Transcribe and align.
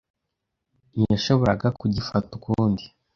Ntiyashoboraga 0.95 1.67
kugifata 1.79 2.29
ukundi. 2.39 2.83